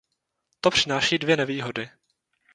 To 0.61 0.69
přináší 0.69 1.17
dvě 1.17 1.37
nevýhody. 1.37 1.89